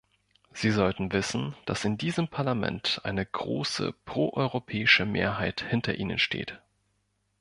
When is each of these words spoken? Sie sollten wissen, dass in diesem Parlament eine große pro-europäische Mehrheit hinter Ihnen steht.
Sie 0.51 0.71
sollten 0.71 1.11
wissen, 1.11 1.53
dass 1.67 1.85
in 1.85 1.95
diesem 1.95 2.27
Parlament 2.27 3.01
eine 3.03 3.23
große 3.23 3.93
pro-europäische 4.05 5.05
Mehrheit 5.05 5.61
hinter 5.61 5.93
Ihnen 5.93 6.17
steht. 6.17 6.59